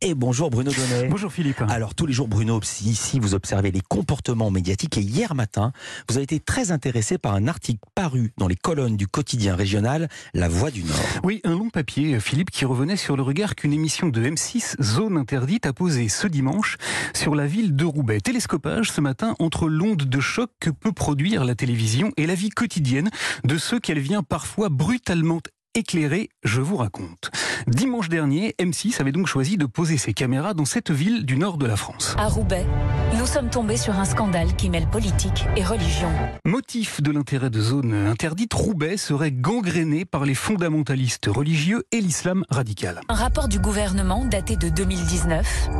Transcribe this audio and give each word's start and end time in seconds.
Et 0.00 0.14
bonjour 0.14 0.48
Bruno 0.48 0.70
Donnet. 0.70 1.08
Bonjour 1.08 1.32
Philippe. 1.32 1.60
Alors 1.68 1.96
tous 1.96 2.06
les 2.06 2.12
jours 2.12 2.28
Bruno, 2.28 2.60
ici 2.60 3.18
vous 3.18 3.34
observez 3.34 3.72
les 3.72 3.80
comportements 3.80 4.48
médiatiques 4.48 4.96
et 4.96 5.00
hier 5.00 5.34
matin, 5.34 5.72
vous 6.08 6.16
avez 6.16 6.22
été 6.22 6.38
très 6.38 6.70
intéressé 6.70 7.18
par 7.18 7.34
un 7.34 7.48
article 7.48 7.80
paru 7.96 8.32
dans 8.38 8.46
les 8.46 8.54
colonnes 8.54 8.96
du 8.96 9.08
quotidien 9.08 9.56
régional 9.56 10.08
La 10.34 10.48
Voix 10.48 10.70
du 10.70 10.84
Nord. 10.84 10.96
Oui, 11.24 11.40
un 11.42 11.50
long 11.50 11.68
papier 11.68 12.20
Philippe 12.20 12.52
qui 12.52 12.64
revenait 12.64 12.96
sur 12.96 13.16
le 13.16 13.24
regard 13.24 13.56
qu'une 13.56 13.72
émission 13.72 14.08
de 14.08 14.22
M6 14.22 14.80
Zone 14.80 15.16
interdite 15.16 15.66
a 15.66 15.72
posé 15.72 16.08
ce 16.08 16.28
dimanche 16.28 16.76
sur 17.12 17.34
la 17.34 17.48
ville 17.48 17.74
de 17.74 17.84
Roubaix. 17.84 18.20
Télescopage 18.20 18.92
ce 18.92 19.00
matin 19.00 19.34
entre 19.40 19.68
l'onde 19.68 20.04
de 20.04 20.20
choc 20.20 20.50
que 20.60 20.70
peut 20.70 20.92
produire 20.92 21.44
la 21.44 21.56
télévision 21.56 22.12
et 22.16 22.28
la 22.28 22.36
vie 22.36 22.50
quotidienne 22.50 23.10
de 23.42 23.58
ceux 23.58 23.80
qu'elle 23.80 23.98
vient 23.98 24.22
parfois 24.22 24.68
brutalement 24.68 25.40
éclairé, 25.78 26.28
je 26.42 26.60
vous 26.60 26.76
raconte. 26.76 27.30
Dimanche 27.68 28.08
dernier, 28.08 28.54
M6 28.58 29.00
avait 29.00 29.12
donc 29.12 29.28
choisi 29.28 29.56
de 29.56 29.64
poser 29.64 29.96
ses 29.96 30.12
caméras 30.12 30.52
dans 30.52 30.64
cette 30.64 30.90
ville 30.90 31.24
du 31.24 31.36
nord 31.36 31.56
de 31.56 31.66
la 31.66 31.76
France. 31.76 32.16
À 32.18 32.26
Roubaix, 32.26 32.66
nous 33.16 33.26
sommes 33.26 33.48
tombés 33.48 33.76
sur 33.76 33.98
un 33.98 34.04
scandale 34.04 34.56
qui 34.56 34.70
mêle 34.70 34.88
politique 34.88 35.46
et 35.56 35.62
religion. 35.62 36.10
Motif 36.44 37.00
de 37.00 37.12
l'intérêt 37.12 37.50
de 37.50 37.60
zone 37.60 37.94
interdite, 37.94 38.52
Roubaix 38.54 38.96
serait 38.96 39.30
gangréné 39.30 40.04
par 40.04 40.24
les 40.24 40.34
fondamentalistes 40.34 41.26
religieux 41.26 41.84
et 41.92 42.00
l'islam 42.00 42.44
radical. 42.50 43.00
Un 43.08 43.14
rapport 43.14 43.46
du 43.46 43.60
gouvernement 43.60 44.24
daté 44.24 44.56
de 44.56 44.70
2019 44.70 45.70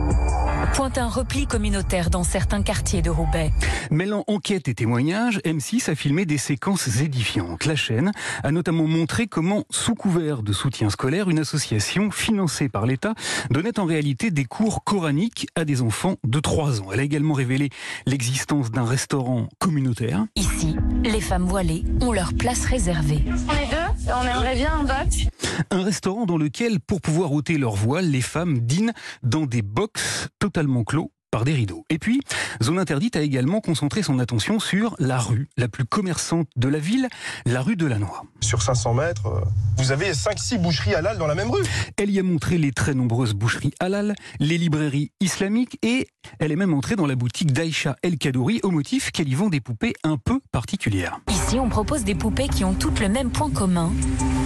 pointe 0.78 0.96
un 0.96 1.08
repli 1.08 1.48
communautaire 1.48 2.08
dans 2.08 2.22
certains 2.22 2.62
quartiers 2.62 3.02
de 3.02 3.10
Roubaix. 3.10 3.50
Mêlant 3.90 4.22
enquête 4.28 4.68
et 4.68 4.74
témoignages, 4.74 5.40
M6 5.44 5.90
a 5.90 5.96
filmé 5.96 6.24
des 6.24 6.38
séquences 6.38 7.00
édifiantes. 7.00 7.64
La 7.64 7.74
chaîne 7.74 8.12
a 8.44 8.52
notamment 8.52 8.86
montré 8.86 9.26
comment, 9.26 9.64
sous 9.70 9.96
couvert 9.96 10.44
de 10.44 10.52
soutien 10.52 10.88
scolaire, 10.88 11.30
une 11.30 11.40
association 11.40 12.12
financée 12.12 12.68
par 12.68 12.86
l'État 12.86 13.14
donnait 13.50 13.80
en 13.80 13.86
réalité 13.86 14.30
des 14.30 14.44
cours 14.44 14.84
coraniques 14.84 15.48
à 15.56 15.64
des 15.64 15.82
enfants 15.82 16.14
de 16.22 16.38
3 16.38 16.80
ans. 16.80 16.92
Elle 16.92 17.00
a 17.00 17.02
également 17.02 17.34
révélé 17.34 17.70
l'existence 18.06 18.70
d'un 18.70 18.84
restaurant 18.84 19.48
communautaire. 19.58 20.26
Ici, 20.36 20.76
les 21.02 21.20
femmes 21.20 21.46
voilées 21.46 21.82
ont 22.02 22.12
leur 22.12 22.34
place 22.34 22.66
réservée. 22.66 23.24
On 23.26 23.52
est 23.52 23.68
deux, 23.68 24.12
on 24.12 24.22
aimerait 24.22 24.54
bien 24.54 24.74
un 24.74 24.84
box. 24.84 25.26
Un 25.70 25.82
restaurant 25.82 26.26
dans 26.26 26.38
lequel, 26.38 26.80
pour 26.80 27.00
pouvoir 27.00 27.32
ôter 27.32 27.58
leur 27.58 27.74
voile, 27.74 28.10
les 28.10 28.20
femmes 28.20 28.60
dînent 28.60 28.92
dans 29.22 29.46
des 29.46 29.62
box 29.62 30.28
totalement 30.38 30.84
clos 30.84 31.12
par 31.30 31.44
des 31.44 31.52
rideaux. 31.52 31.84
Et 31.90 31.98
puis, 31.98 32.20
Zone 32.62 32.78
Interdite 32.78 33.16
a 33.16 33.20
également 33.20 33.60
concentré 33.60 34.02
son 34.02 34.18
attention 34.18 34.58
sur 34.58 34.96
la 34.98 35.18
rue 35.18 35.48
la 35.56 35.68
plus 35.68 35.84
commerçante 35.84 36.48
de 36.56 36.68
la 36.68 36.78
ville, 36.78 37.08
la 37.44 37.60
rue 37.60 37.76
de 37.76 37.86
la 37.86 37.98
Noix. 37.98 38.24
Sur 38.40 38.62
500 38.62 38.94
mètres, 38.94 39.26
euh, 39.26 39.40
vous 39.76 39.92
avez 39.92 40.12
5-6 40.12 40.58
boucheries 40.58 40.94
halal 40.94 41.18
dans 41.18 41.26
la 41.26 41.34
même 41.34 41.50
rue. 41.50 41.62
Elle 41.96 42.10
y 42.10 42.18
a 42.18 42.22
montré 42.22 42.56
les 42.56 42.72
très 42.72 42.94
nombreuses 42.94 43.34
boucheries 43.34 43.74
halal, 43.80 44.14
les 44.40 44.58
librairies 44.58 45.12
islamiques 45.20 45.78
et 45.82 46.08
elle 46.38 46.52
est 46.52 46.56
même 46.56 46.74
entrée 46.74 46.96
dans 46.96 47.06
la 47.06 47.14
boutique 47.14 47.52
d'Aïcha 47.52 47.96
El 48.02 48.16
Kadouri 48.16 48.60
au 48.62 48.70
motif 48.70 49.10
qu'elle 49.10 49.28
y 49.28 49.34
vend 49.34 49.48
des 49.48 49.60
poupées 49.60 49.94
un 50.04 50.16
peu 50.16 50.40
particulières. 50.50 51.20
Ici, 51.30 51.58
on 51.58 51.68
propose 51.68 52.04
des 52.04 52.14
poupées 52.14 52.48
qui 52.48 52.64
ont 52.64 52.74
toutes 52.74 53.00
le 53.00 53.08
même 53.08 53.30
point 53.30 53.50
commun. 53.50 53.92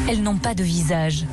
Elles 0.08 0.22
n'ont 0.22 0.36
pas 0.36 0.54
de 0.54 0.62
visage. 0.62 1.26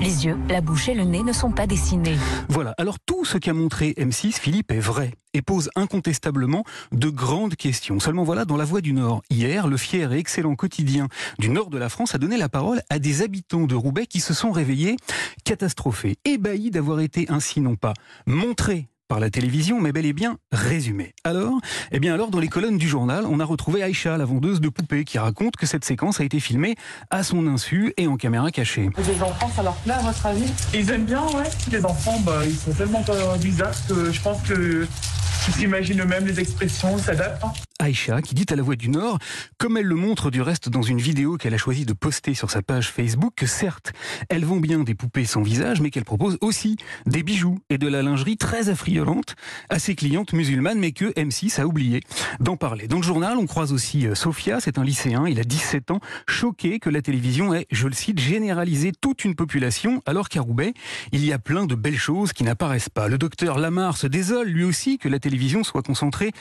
Les 0.00 0.24
yeux, 0.24 0.36
la 0.48 0.60
bouche 0.60 0.88
et 0.88 0.94
le 0.94 1.04
nez 1.04 1.22
ne 1.22 1.32
sont 1.32 1.50
pas 1.50 1.66
dessinés. 1.66 2.16
Voilà, 2.48 2.74
alors 2.78 2.98
tout 2.98 3.24
ce 3.24 3.38
qu'a 3.38 3.52
montré 3.52 3.94
M6, 3.98 4.40
Philippe, 4.40 4.72
est 4.72 4.80
vrai 4.80 5.12
et 5.34 5.42
pose 5.42 5.70
incontestablement 5.76 6.64
de 6.92 7.08
grandes 7.08 7.56
questions. 7.56 8.00
Seulement 8.00 8.24
voilà, 8.24 8.44
dans 8.44 8.56
la 8.56 8.64
Voix 8.64 8.80
du 8.80 8.92
Nord, 8.92 9.22
hier, 9.30 9.66
le 9.66 9.76
fier 9.76 10.12
et 10.12 10.18
excellent 10.18 10.54
quotidien 10.54 11.08
du 11.38 11.50
nord 11.50 11.70
de 11.70 11.78
la 11.78 11.88
France 11.88 12.14
a 12.14 12.18
donné 12.18 12.36
la 12.36 12.48
parole 12.48 12.80
à 12.88 12.98
des 12.98 13.22
habitants 13.22 13.66
de 13.66 13.74
Roubaix 13.74 14.06
qui 14.06 14.20
se 14.20 14.32
sont 14.32 14.52
réveillés 14.52 14.96
catastrophés, 15.44 16.16
ébahis 16.24 16.70
d'avoir 16.70 17.00
été 17.00 17.26
ainsi 17.28 17.60
non 17.60 17.76
pas 17.76 17.94
montrés 18.26 18.88
par 19.08 19.20
la 19.20 19.30
télévision, 19.30 19.80
mais 19.80 19.92
bel 19.92 20.06
et 20.06 20.12
bien 20.12 20.38
résumé. 20.52 21.14
Alors, 21.24 21.60
eh 21.92 22.00
bien 22.00 22.14
alors, 22.14 22.30
dans 22.30 22.40
les 22.40 22.48
colonnes 22.48 22.78
du 22.78 22.88
journal, 22.88 23.24
on 23.26 23.40
a 23.40 23.44
retrouvé 23.44 23.82
Aïcha, 23.82 24.16
la 24.16 24.24
vendeuse 24.24 24.60
de 24.60 24.68
poupées, 24.68 25.04
qui 25.04 25.18
raconte 25.18 25.56
que 25.56 25.66
cette 25.66 25.84
séquence 25.84 26.20
a 26.20 26.24
été 26.24 26.40
filmée 26.40 26.76
à 27.10 27.22
son 27.22 27.46
insu 27.46 27.92
et 27.96 28.06
en 28.06 28.16
caméra 28.16 28.50
cachée. 28.50 28.90
Les 28.98 29.22
enfants, 29.22 29.50
ça 29.54 29.62
leur 29.62 29.76
plaît 29.76 29.94
à 29.94 30.00
votre 30.00 30.26
avis? 30.26 30.50
Ils 30.72 30.90
aiment 30.90 31.04
bien, 31.04 31.22
ouais. 31.22 31.50
Les 31.70 31.84
enfants, 31.84 32.18
bah, 32.20 32.40
ils 32.44 32.56
sont 32.56 32.72
tellement 32.72 33.02
pas 33.02 33.36
bizarres 33.38 33.74
que 33.88 34.10
je 34.10 34.20
pense 34.20 34.42
que 34.42 34.86
ils 35.46 35.54
s'imaginent 35.54 36.00
eux-mêmes 36.00 36.26
les 36.26 36.40
expressions, 36.40 36.96
s'adaptent. 36.96 37.44
Aïcha, 37.84 38.22
qui 38.22 38.34
dit 38.34 38.46
à 38.48 38.56
la 38.56 38.62
Voix 38.62 38.76
du 38.76 38.88
Nord, 38.88 39.18
comme 39.58 39.76
elle 39.76 39.84
le 39.84 39.94
montre 39.94 40.30
du 40.30 40.40
reste 40.40 40.70
dans 40.70 40.80
une 40.80 41.00
vidéo 41.00 41.36
qu'elle 41.36 41.52
a 41.52 41.58
choisi 41.58 41.84
de 41.84 41.92
poster 41.92 42.32
sur 42.32 42.50
sa 42.50 42.62
page 42.62 42.90
Facebook, 42.90 43.34
que 43.36 43.46
certes, 43.46 43.92
elle 44.30 44.46
vend 44.46 44.56
bien 44.56 44.84
des 44.84 44.94
poupées 44.94 45.26
sans 45.26 45.42
visage, 45.42 45.82
mais 45.82 45.90
qu'elle 45.90 46.04
propose 46.04 46.38
aussi 46.40 46.76
des 47.04 47.22
bijoux 47.22 47.58
et 47.68 47.76
de 47.76 47.86
la 47.86 48.00
lingerie 48.00 48.38
très 48.38 48.70
affriolante 48.70 49.36
à 49.68 49.78
ses 49.78 49.94
clientes 49.94 50.32
musulmanes, 50.32 50.78
mais 50.78 50.92
que 50.92 51.12
M6 51.12 51.60
a 51.60 51.66
oublié 51.66 52.00
d'en 52.40 52.56
parler. 52.56 52.88
Dans 52.88 52.96
le 52.96 53.02
journal, 53.02 53.36
on 53.36 53.46
croise 53.46 53.74
aussi 53.74 54.06
euh, 54.06 54.14
Sophia, 54.14 54.60
c'est 54.60 54.78
un 54.78 54.84
lycéen, 54.84 55.26
il 55.28 55.38
a 55.38 55.44
17 55.44 55.90
ans, 55.90 56.00
choqué 56.26 56.78
que 56.78 56.88
la 56.88 57.02
télévision 57.02 57.52
ait, 57.52 57.66
je 57.70 57.86
le 57.86 57.92
cite, 57.92 58.18
généralisé 58.18 58.92
toute 58.98 59.26
une 59.26 59.34
population, 59.34 60.02
alors 60.06 60.30
qu'à 60.30 60.40
Roubaix, 60.40 60.72
il 61.12 61.22
y 61.22 61.34
a 61.34 61.38
plein 61.38 61.66
de 61.66 61.74
belles 61.74 61.98
choses 61.98 62.32
qui 62.32 62.44
n'apparaissent 62.44 62.88
pas. 62.88 63.08
Le 63.08 63.18
docteur 63.18 63.58
Lamar 63.58 63.98
se 63.98 64.06
désole 64.06 64.48
lui 64.48 64.64
aussi 64.64 64.96
que 64.96 65.10
la 65.10 65.18
télévision 65.18 65.62
soit 65.64 65.82
concentrée 65.82 66.32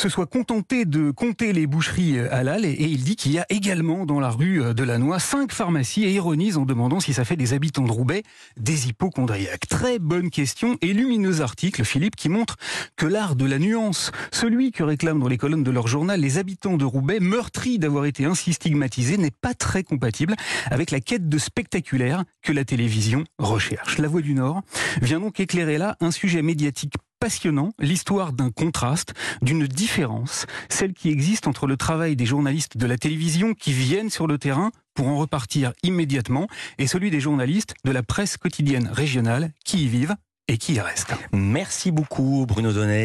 se 0.00 0.08
soit 0.08 0.24
contenté 0.24 0.86
de 0.86 1.10
compter 1.10 1.52
les 1.52 1.66
boucheries 1.66 2.18
euh, 2.18 2.32
halal 2.32 2.64
et, 2.64 2.72
il 2.72 3.04
dit 3.04 3.16
qu'il 3.16 3.32
y 3.32 3.38
a 3.38 3.44
également 3.50 4.06
dans 4.06 4.18
la 4.18 4.30
rue 4.30 4.62
euh, 4.62 4.72
de 4.72 4.82
la 4.82 4.96
Noix 4.96 5.18
cinq 5.18 5.52
pharmacies 5.52 6.04
et 6.04 6.12
ironise 6.12 6.56
en 6.56 6.64
demandant 6.64 7.00
si 7.00 7.12
ça 7.12 7.26
fait 7.26 7.36
des 7.36 7.52
habitants 7.52 7.84
de 7.84 7.92
Roubaix 7.92 8.22
des 8.56 8.88
hypochondriaques. 8.88 9.68
Très 9.68 9.98
bonne 9.98 10.30
question 10.30 10.78
et 10.80 10.94
lumineux 10.94 11.42
article, 11.42 11.84
Philippe, 11.84 12.16
qui 12.16 12.30
montre 12.30 12.56
que 12.96 13.04
l'art 13.04 13.36
de 13.36 13.44
la 13.44 13.58
nuance, 13.58 14.10
celui 14.32 14.72
que 14.72 14.82
réclament 14.82 15.20
dans 15.20 15.28
les 15.28 15.36
colonnes 15.36 15.64
de 15.64 15.70
leur 15.70 15.86
journal 15.86 16.18
les 16.18 16.38
habitants 16.38 16.78
de 16.78 16.84
Roubaix, 16.86 17.20
meurtris 17.20 17.78
d'avoir 17.78 18.06
été 18.06 18.24
ainsi 18.24 18.54
stigmatisés, 18.54 19.18
n'est 19.18 19.30
pas 19.30 19.52
très 19.52 19.82
compatible 19.82 20.34
avec 20.70 20.92
la 20.92 21.00
quête 21.00 21.28
de 21.28 21.36
spectaculaire 21.36 22.24
que 22.40 22.52
la 22.52 22.64
télévision 22.64 23.24
recherche. 23.38 23.98
La 23.98 24.08
Voix 24.08 24.22
du 24.22 24.32
Nord 24.32 24.62
vient 25.02 25.20
donc 25.20 25.40
éclairer 25.40 25.76
là 25.76 25.98
un 26.00 26.10
sujet 26.10 26.40
médiatique 26.40 26.94
passionnant, 27.20 27.72
l'histoire 27.78 28.32
d'un 28.32 28.50
contraste, 28.50 29.14
d'une 29.42 29.66
différence, 29.66 30.46
celle 30.68 30.94
qui 30.94 31.10
existe 31.10 31.46
entre 31.46 31.66
le 31.66 31.76
travail 31.76 32.16
des 32.16 32.26
journalistes 32.26 32.78
de 32.78 32.86
la 32.86 32.96
télévision 32.96 33.54
qui 33.54 33.72
viennent 33.72 34.10
sur 34.10 34.26
le 34.26 34.38
terrain 34.38 34.72
pour 34.94 35.06
en 35.06 35.18
repartir 35.18 35.72
immédiatement 35.82 36.48
et 36.78 36.86
celui 36.86 37.10
des 37.10 37.20
journalistes 37.20 37.74
de 37.84 37.92
la 37.92 38.02
presse 38.02 38.38
quotidienne 38.38 38.88
régionale 38.90 39.52
qui 39.64 39.84
y 39.84 39.88
vivent 39.88 40.16
et 40.48 40.58
qui 40.58 40.74
y 40.74 40.80
restent. 40.80 41.14
Merci 41.32 41.92
beaucoup 41.92 42.44
Bruno 42.48 42.72
Donnet. 42.72 42.98